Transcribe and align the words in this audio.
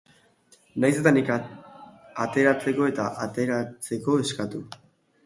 Nahiz 0.85 0.93
eta 1.01 1.11
nik 1.17 1.27
ateratzeko 1.33 2.87
eta 2.93 3.05
ateratzeko 3.27 4.17
eskatu. 4.25 4.65